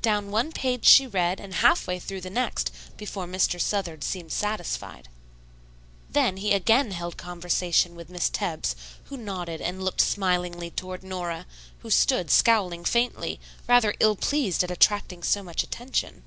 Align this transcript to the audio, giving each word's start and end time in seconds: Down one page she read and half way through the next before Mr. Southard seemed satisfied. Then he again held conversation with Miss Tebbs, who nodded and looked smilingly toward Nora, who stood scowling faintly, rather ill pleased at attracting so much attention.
Down 0.00 0.30
one 0.30 0.52
page 0.52 0.84
she 0.84 1.08
read 1.08 1.40
and 1.40 1.54
half 1.54 1.88
way 1.88 1.98
through 1.98 2.20
the 2.20 2.30
next 2.30 2.70
before 2.96 3.26
Mr. 3.26 3.60
Southard 3.60 4.04
seemed 4.04 4.30
satisfied. 4.30 5.08
Then 6.08 6.36
he 6.36 6.52
again 6.52 6.92
held 6.92 7.16
conversation 7.16 7.96
with 7.96 8.08
Miss 8.08 8.30
Tebbs, 8.30 8.76
who 9.06 9.16
nodded 9.16 9.60
and 9.60 9.82
looked 9.84 10.00
smilingly 10.00 10.70
toward 10.70 11.02
Nora, 11.02 11.46
who 11.80 11.90
stood 11.90 12.30
scowling 12.30 12.84
faintly, 12.84 13.40
rather 13.68 13.94
ill 13.98 14.14
pleased 14.14 14.62
at 14.62 14.70
attracting 14.70 15.24
so 15.24 15.42
much 15.42 15.64
attention. 15.64 16.22